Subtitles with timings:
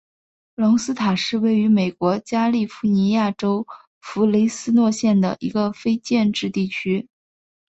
[0.55, 3.67] 隆斯塔是位于美国加利福尼亚州
[3.99, 7.07] 弗雷斯诺县的一个非建制地区。